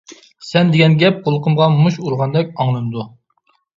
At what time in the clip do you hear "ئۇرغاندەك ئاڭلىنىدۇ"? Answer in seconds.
2.07-3.07